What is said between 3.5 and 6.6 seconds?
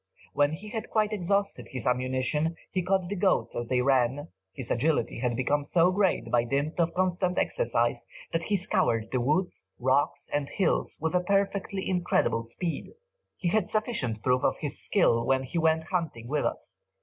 as they ran, his agility had become so great by